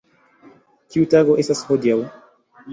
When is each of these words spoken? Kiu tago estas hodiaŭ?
Kiu 0.95 1.05
tago 1.13 1.37
estas 1.45 1.63
hodiaŭ? 1.71 2.01